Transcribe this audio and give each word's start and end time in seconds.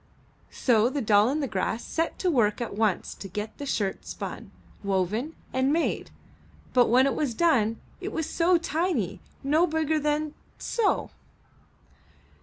So 0.49 0.89
the 0.89 0.99
Doll 0.99 1.29
i' 1.29 1.39
the 1.41 1.47
Grass 1.47 1.83
set 1.85 2.17
to 2.17 2.31
work 2.31 2.59
at 2.59 2.75
once 2.75 3.13
to 3.13 3.27
get 3.27 3.59
the 3.59 3.67
shirt 3.67 4.03
spun, 4.03 4.49
woven, 4.83 5.35
and 5.53 5.71
made, 5.71 6.09
but 6.73 6.87
when 6.87 7.05
it 7.05 7.13
was 7.13 7.35
done, 7.35 7.79
it 7.99 8.11
was 8.11 8.27
so 8.27 8.57
tiny, 8.57 9.21
no 9.43 9.67
bigger 9.67 9.99
than— 9.99 10.33
so. 10.75 11.11